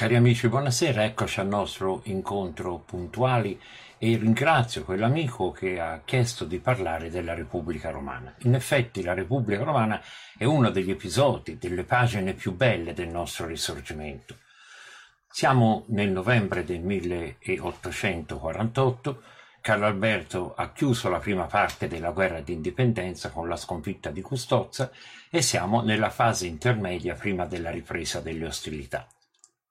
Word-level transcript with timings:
Cari 0.00 0.16
amici, 0.16 0.48
buonasera, 0.48 1.04
eccoci 1.04 1.40
al 1.40 1.48
nostro 1.48 2.00
incontro 2.04 2.78
puntuali 2.78 3.60
e 3.98 4.16
ringrazio 4.16 4.82
quell'amico 4.82 5.50
che 5.50 5.78
ha 5.78 6.00
chiesto 6.02 6.46
di 6.46 6.58
parlare 6.58 7.10
della 7.10 7.34
Repubblica 7.34 7.90
Romana. 7.90 8.34
In 8.44 8.54
effetti 8.54 9.02
la 9.02 9.12
Repubblica 9.12 9.62
Romana 9.62 10.00
è 10.38 10.44
uno 10.44 10.70
degli 10.70 10.90
episodi, 10.90 11.58
delle 11.58 11.84
pagine 11.84 12.32
più 12.32 12.54
belle 12.54 12.94
del 12.94 13.08
nostro 13.08 13.44
risorgimento. 13.44 14.38
Siamo 15.28 15.84
nel 15.88 16.08
novembre 16.08 16.64
del 16.64 16.80
1848, 16.80 19.22
Carlo 19.60 19.84
Alberto 19.84 20.54
ha 20.54 20.72
chiuso 20.72 21.10
la 21.10 21.18
prima 21.18 21.44
parte 21.44 21.88
della 21.88 22.12
guerra 22.12 22.40
di 22.40 22.54
indipendenza 22.54 23.28
con 23.28 23.48
la 23.48 23.56
sconfitta 23.56 24.08
di 24.08 24.22
Custozza 24.22 24.90
e 25.28 25.42
siamo 25.42 25.82
nella 25.82 26.08
fase 26.08 26.46
intermedia 26.46 27.14
prima 27.16 27.44
della 27.44 27.70
ripresa 27.70 28.20
delle 28.20 28.46
ostilità. 28.46 29.06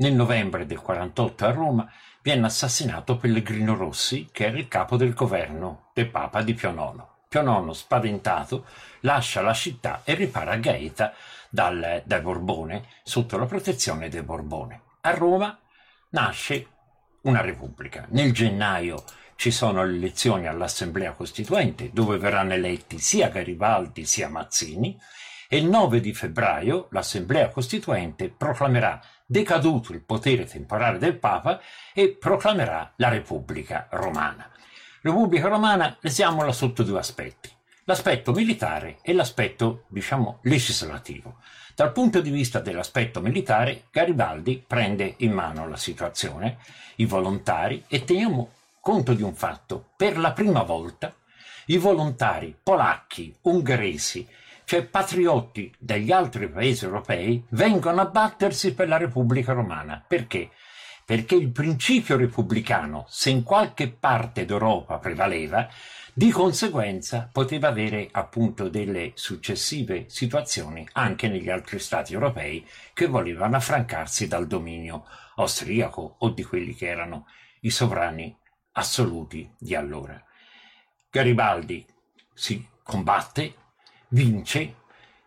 Nel 0.00 0.14
novembre 0.14 0.64
del 0.64 0.80
48 0.80 1.44
a 1.44 1.50
Roma 1.50 1.92
viene 2.22 2.46
assassinato 2.46 3.18
Pellegrino 3.18 3.76
Rossi, 3.76 4.30
che 4.32 4.46
era 4.46 4.56
il 4.56 4.66
capo 4.66 4.96
del 4.96 5.12
governo 5.12 5.90
del 5.92 6.08
Papa 6.08 6.40
di 6.40 6.54
Pio 6.54 6.70
IX. 6.70 7.04
Pio 7.28 7.42
IX, 7.42 7.70
spaventato, 7.72 8.64
lascia 9.00 9.42
la 9.42 9.52
città 9.52 10.00
e 10.04 10.14
ripara 10.14 10.56
Gaeta 10.56 11.12
dal, 11.50 12.00
dal 12.06 12.22
Borbone, 12.22 12.86
sotto 13.02 13.36
la 13.36 13.44
protezione 13.44 14.08
del 14.08 14.22
Borbone. 14.22 14.80
A 15.02 15.10
Roma 15.10 15.58
nasce 16.10 16.66
una 17.22 17.42
repubblica. 17.42 18.06
Nel 18.08 18.32
gennaio 18.32 19.04
ci 19.36 19.50
sono 19.50 19.84
le 19.84 19.96
elezioni 19.96 20.46
all'Assemblea 20.46 21.12
Costituente, 21.12 21.90
dove 21.92 22.16
verranno 22.16 22.54
eletti 22.54 22.98
sia 22.98 23.28
Garibaldi 23.28 24.06
sia 24.06 24.30
Mazzini, 24.30 24.98
e 25.52 25.56
il 25.56 25.66
9 25.66 25.98
di 25.98 26.14
febbraio 26.14 26.86
l'Assemblea 26.92 27.48
Costituente 27.48 28.28
proclamerà 28.28 29.00
decaduto 29.26 29.92
il 29.92 30.00
potere 30.00 30.44
temporale 30.44 30.98
del 30.98 31.16
Papa 31.16 31.60
e 31.92 32.10
proclamerà 32.10 32.92
la 32.94 33.08
Repubblica 33.08 33.88
Romana. 33.90 34.48
Repubblica 35.00 35.48
Romana 35.48 35.96
lesiamola 35.98 36.52
sotto 36.52 36.84
due 36.84 37.00
aspetti, 37.00 37.50
l'aspetto 37.82 38.30
militare 38.30 38.98
e 39.02 39.12
l'aspetto, 39.12 39.86
diciamo, 39.88 40.38
legislativo. 40.42 41.38
Dal 41.74 41.90
punto 41.90 42.20
di 42.20 42.30
vista 42.30 42.60
dell'aspetto 42.60 43.20
militare, 43.20 43.86
Garibaldi 43.90 44.62
prende 44.64 45.14
in 45.16 45.32
mano 45.32 45.68
la 45.68 45.76
situazione, 45.76 46.58
i 46.96 47.06
volontari, 47.06 47.82
e 47.88 48.04
teniamo 48.04 48.52
conto 48.80 49.14
di 49.14 49.22
un 49.22 49.34
fatto, 49.34 49.88
per 49.96 50.16
la 50.16 50.30
prima 50.30 50.62
volta 50.62 51.12
i 51.66 51.76
volontari 51.76 52.56
polacchi, 52.62 53.34
ungheresi, 53.42 54.28
cioè 54.70 54.84
patriotti 54.84 55.74
degli 55.80 56.12
altri 56.12 56.48
paesi 56.48 56.84
europei, 56.84 57.44
vengono 57.48 58.02
a 58.02 58.04
battersi 58.04 58.72
per 58.72 58.86
la 58.86 58.98
Repubblica 58.98 59.52
Romana. 59.52 60.00
Perché? 60.06 60.50
Perché 61.04 61.34
il 61.34 61.50
principio 61.50 62.16
repubblicano, 62.16 63.04
se 63.08 63.30
in 63.30 63.42
qualche 63.42 63.90
parte 63.90 64.44
d'Europa 64.44 64.98
prevaleva, 64.98 65.68
di 66.14 66.30
conseguenza 66.30 67.28
poteva 67.32 67.66
avere 67.66 68.10
appunto 68.12 68.68
delle 68.68 69.10
successive 69.14 70.04
situazioni 70.06 70.86
anche 70.92 71.26
negli 71.26 71.50
altri 71.50 71.80
stati 71.80 72.12
europei 72.12 72.64
che 72.94 73.06
volevano 73.06 73.56
affrancarsi 73.56 74.28
dal 74.28 74.46
dominio 74.46 75.04
austriaco 75.34 76.14
o 76.20 76.28
di 76.28 76.44
quelli 76.44 76.76
che 76.76 76.86
erano 76.86 77.26
i 77.62 77.70
sovrani 77.70 78.38
assoluti 78.74 79.52
di 79.58 79.74
allora. 79.74 80.24
Garibaldi 81.10 81.84
si 82.32 82.64
combatte, 82.84 83.54
vince, 84.10 84.76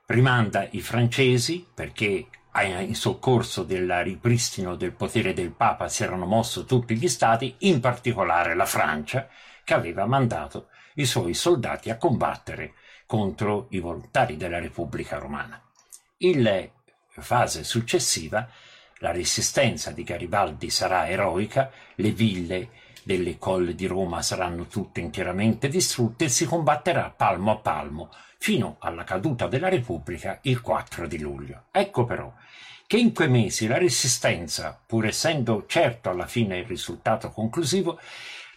rimanda 0.07 0.67
i 0.71 0.81
francesi 0.81 1.65
perché 1.73 2.27
in 2.61 2.95
soccorso 2.95 3.63
del 3.63 4.03
ripristino 4.03 4.75
del 4.75 4.93
potere 4.93 5.33
del 5.33 5.51
Papa 5.51 5.87
si 5.89 6.03
erano 6.03 6.25
mossi 6.25 6.65
tutti 6.65 6.95
gli 6.95 7.07
stati, 7.07 7.55
in 7.59 7.79
particolare 7.79 8.53
la 8.53 8.65
Francia, 8.65 9.27
che 9.63 9.73
aveva 9.73 10.05
mandato 10.05 10.67
i 10.95 11.05
suoi 11.05 11.33
soldati 11.33 11.89
a 11.89 11.97
combattere 11.97 12.73
contro 13.07 13.67
i 13.71 13.79
volontari 13.79 14.37
della 14.37 14.59
Repubblica 14.59 15.17
Romana. 15.17 15.59
In 16.17 16.69
fase 17.09 17.63
successiva 17.63 18.47
la 18.97 19.11
resistenza 19.11 19.91
di 19.91 20.03
Garibaldi 20.03 20.69
sarà 20.69 21.09
eroica, 21.09 21.71
le 21.95 22.11
ville 22.11 22.69
delle 23.03 23.37
colle 23.37 23.75
di 23.75 23.85
Roma 23.85 24.21
saranno 24.21 24.67
tutte 24.67 24.99
interamente 24.99 25.67
distrutte 25.67 26.25
e 26.25 26.29
si 26.29 26.45
combatterà 26.45 27.13
palmo 27.15 27.51
a 27.51 27.57
palmo 27.57 28.09
fino 28.37 28.77
alla 28.79 29.03
caduta 29.03 29.47
della 29.47 29.69
Repubblica 29.69 30.39
il 30.43 30.61
4 30.61 31.07
di 31.07 31.19
luglio. 31.19 31.65
Ecco 31.71 32.05
però 32.05 32.33
che 32.85 32.97
in 32.97 33.13
quei 33.13 33.29
mesi 33.29 33.67
la 33.67 33.77
resistenza, 33.77 34.79
pur 34.85 35.05
essendo 35.05 35.65
certo 35.67 36.09
alla 36.09 36.27
fine 36.27 36.57
il 36.57 36.65
risultato 36.65 37.31
conclusivo, 37.31 37.99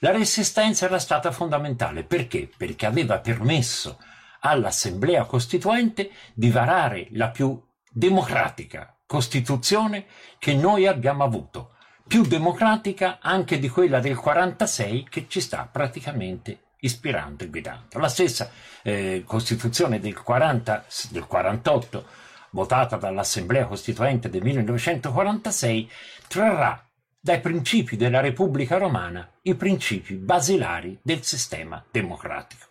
la 0.01 0.11
resistenza 0.11 0.87
era 0.87 0.99
stata 0.99 1.31
fondamentale. 1.31 2.05
Perché? 2.05 2.51
Perché 2.55 2.87
aveva 2.87 3.19
permesso 3.21 3.99
all'Assemblea 4.41 5.25
Costituente 5.25 6.11
di 6.35 6.51
varare 6.51 7.09
la 7.13 7.31
più 7.31 7.61
democratica 7.91 8.97
Costituzione 9.07 10.07
che 10.39 10.55
noi 10.55 10.87
abbiamo 10.87 11.23
avuto 11.23 11.76
più 12.07 12.23
democratica 12.23 13.19
anche 13.21 13.59
di 13.59 13.69
quella 13.69 14.01
del 14.01 14.17
46 14.17 15.07
che 15.09 15.27
ci 15.29 15.41
sta 15.41 15.69
praticamente 15.71 16.59
ispirando 16.81 17.45
e 17.45 17.49
guidando. 17.49 17.99
La 17.99 18.09
stessa 18.09 18.51
eh, 18.83 19.25
Costituzione 19.27 19.99
del, 19.99 20.21
40, 20.21 20.85
del 21.11 21.27
48, 21.27 22.07
votata 22.51 22.97
dall'Assemblea 22.97 23.67
Costituente 23.67 24.29
del 24.29 24.43
1946, 24.43 25.91
trarrà 26.29 26.81
dai 27.19 27.41
principi 27.41 27.97
della 27.97 28.21
Repubblica 28.21 28.77
Romana 28.79 29.29
i 29.43 29.57
principi 29.57 30.15
basilari 30.15 30.97
del 31.03 31.25
sistema 31.25 31.85
democratico. 31.91 32.67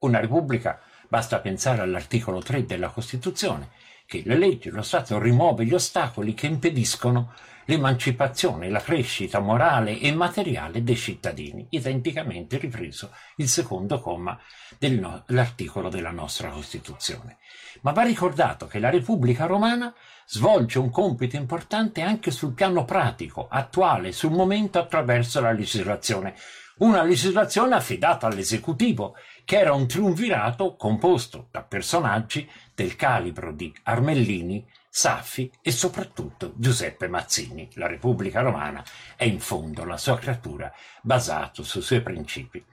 Una 0.00 0.20
Repubblica, 0.20 0.80
basta 1.10 1.40
pensare 1.40 1.82
all'articolo 1.82 2.38
3 2.38 2.66
della 2.66 2.90
Costituzione, 2.90 3.70
che 4.06 4.22
le 4.24 4.38
leggi, 4.38 4.70
lo 4.70 4.82
Stato 4.82 5.18
rimuove 5.18 5.64
gli 5.64 5.74
ostacoli 5.74 6.34
che 6.34 6.46
impediscono 6.46 7.32
l'emancipazione 7.64 8.70
la 8.70 8.80
crescita 8.80 9.40
morale 9.40 9.98
e 9.98 10.12
materiale 10.12 10.84
dei 10.84 10.96
cittadini, 10.96 11.66
identicamente 11.70 12.58
ripreso 12.58 13.10
il 13.36 13.48
secondo 13.48 14.00
comma 14.00 14.38
dell'articolo 14.78 15.88
della 15.88 16.12
nostra 16.12 16.50
Costituzione. 16.50 17.38
Ma 17.82 17.90
va 17.90 18.02
ricordato 18.02 18.68
che 18.68 18.78
la 18.78 18.90
Repubblica 18.90 19.46
Romana 19.46 19.92
svolge 20.26 20.78
un 20.78 20.90
compito 20.90 21.34
importante 21.34 22.02
anche 22.02 22.30
sul 22.30 22.54
piano 22.54 22.84
pratico, 22.84 23.48
attuale, 23.50 24.12
sul 24.12 24.30
momento 24.30 24.78
attraverso 24.78 25.40
la 25.40 25.50
legislazione. 25.50 26.36
Una 26.80 27.02
legislazione 27.02 27.74
affidata 27.74 28.26
all'esecutivo, 28.26 29.14
che 29.44 29.58
era 29.58 29.74
un 29.74 29.86
triunvirato 29.86 30.76
composto 30.76 31.48
da 31.50 31.62
personaggi 31.62 32.50
del 32.74 32.96
calibro 32.96 33.52
di 33.52 33.70
Armellini, 33.82 34.66
Saffi 34.88 35.52
e 35.60 35.72
soprattutto 35.72 36.54
Giuseppe 36.56 37.06
Mazzini. 37.06 37.68
La 37.74 37.86
Repubblica 37.86 38.40
Romana 38.40 38.82
è 39.14 39.24
in 39.24 39.40
fondo 39.40 39.84
la 39.84 39.98
sua 39.98 40.16
creatura 40.16 40.72
basato 41.02 41.62
sui 41.62 41.82
suoi 41.82 42.00
principi. 42.00 42.64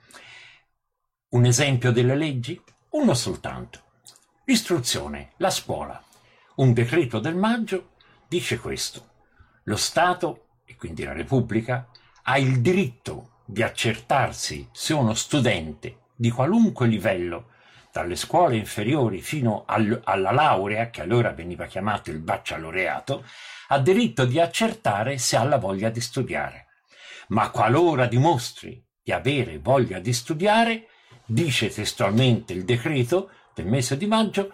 Un 1.28 1.44
esempio 1.44 1.92
delle 1.92 2.16
leggi? 2.16 2.58
Uno 2.92 3.12
soltanto. 3.12 3.82
L'istruzione, 4.46 5.32
la 5.36 5.50
scuola. 5.50 6.02
Un 6.54 6.72
decreto 6.72 7.18
del 7.18 7.36
maggio 7.36 7.90
dice 8.26 8.58
questo. 8.58 9.06
Lo 9.64 9.76
Stato, 9.76 10.46
e 10.64 10.76
quindi 10.76 11.04
la 11.04 11.12
Repubblica, 11.12 11.90
ha 12.22 12.38
il 12.38 12.62
diritto 12.62 13.36
di 13.50 13.62
accertarsi 13.62 14.68
se 14.72 14.92
uno 14.92 15.14
studente 15.14 16.00
di 16.14 16.28
qualunque 16.28 16.86
livello 16.86 17.52
dalle 17.90 18.14
scuole 18.14 18.56
inferiori 18.56 19.22
fino 19.22 19.64
al, 19.66 20.02
alla 20.04 20.32
laurea, 20.32 20.90
che 20.90 21.00
allora 21.00 21.32
veniva 21.32 21.64
chiamato 21.64 22.10
il 22.10 22.18
baccalaureato, 22.18 23.24
ha 23.68 23.78
diritto 23.78 24.26
di 24.26 24.38
accertare 24.38 25.16
se 25.16 25.38
ha 25.38 25.44
la 25.44 25.56
voglia 25.56 25.88
di 25.88 26.00
studiare. 26.02 26.66
Ma 27.28 27.48
qualora 27.48 28.04
dimostri 28.04 28.84
di 29.02 29.12
avere 29.12 29.58
voglia 29.58 29.98
di 29.98 30.12
studiare, 30.12 30.88
dice 31.24 31.70
testualmente 31.70 32.52
il 32.52 32.66
decreto 32.66 33.30
del 33.54 33.64
mese 33.64 33.96
di 33.96 34.06
maggio, 34.06 34.52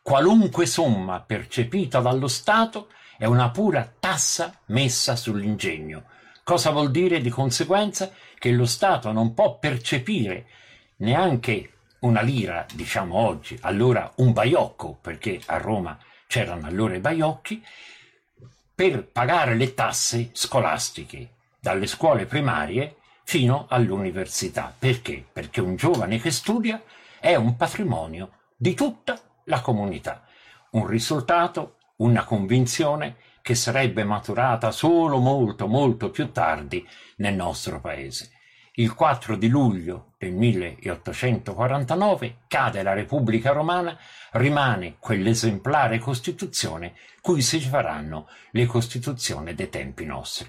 qualunque 0.00 0.64
somma 0.64 1.20
percepita 1.20 2.00
dallo 2.00 2.26
Stato 2.26 2.88
è 3.18 3.26
una 3.26 3.50
pura 3.50 3.92
tassa 4.00 4.58
messa 4.68 5.14
sull'ingegno. 5.14 6.04
Cosa 6.50 6.70
vuol 6.70 6.90
dire 6.90 7.20
di 7.20 7.30
conseguenza? 7.30 8.10
Che 8.36 8.50
lo 8.50 8.66
Stato 8.66 9.12
non 9.12 9.34
può 9.34 9.60
percepire 9.60 10.46
neanche 10.96 11.74
una 12.00 12.22
lira, 12.22 12.66
diciamo 12.74 13.14
oggi, 13.14 13.56
allora 13.60 14.12
un 14.16 14.32
baiocco, 14.32 14.98
perché 15.00 15.40
a 15.46 15.58
Roma 15.58 15.96
c'erano 16.26 16.66
allora 16.66 16.96
i 16.96 16.98
baiocchi, 16.98 17.64
per 18.74 19.06
pagare 19.06 19.54
le 19.54 19.74
tasse 19.74 20.30
scolastiche, 20.32 21.34
dalle 21.60 21.86
scuole 21.86 22.26
primarie 22.26 22.96
fino 23.22 23.66
all'università. 23.68 24.74
Perché? 24.76 25.24
Perché 25.32 25.60
un 25.60 25.76
giovane 25.76 26.18
che 26.18 26.32
studia 26.32 26.82
è 27.20 27.36
un 27.36 27.54
patrimonio 27.54 28.38
di 28.56 28.74
tutta 28.74 29.20
la 29.44 29.60
comunità, 29.60 30.26
un 30.70 30.84
risultato, 30.88 31.76
una 31.98 32.24
convinzione 32.24 33.18
che 33.42 33.54
sarebbe 33.54 34.04
maturata 34.04 34.70
solo 34.70 35.18
molto 35.18 35.66
molto 35.66 36.10
più 36.10 36.30
tardi 36.32 36.86
nel 37.16 37.34
nostro 37.34 37.80
paese. 37.80 38.30
Il 38.74 38.94
4 38.94 39.36
di 39.36 39.48
luglio 39.48 40.12
del 40.16 40.32
1849 40.32 42.36
cade 42.46 42.82
la 42.82 42.92
Repubblica 42.92 43.52
Romana, 43.52 43.98
rimane 44.32 44.96
quell'esemplare 44.98 45.98
Costituzione 45.98 46.94
cui 47.20 47.42
si 47.42 47.60
faranno 47.60 48.28
le 48.52 48.66
Costituzioni 48.66 49.54
dei 49.54 49.68
tempi 49.68 50.04
nostri. 50.04 50.48